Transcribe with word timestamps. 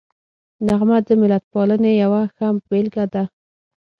نغمه 0.67 0.97
د 1.07 1.09
ملتپالنې 1.21 1.91
یوه 2.03 2.21
ښه 2.35 2.47
بېلګه 2.67 3.05
ده 3.13 3.23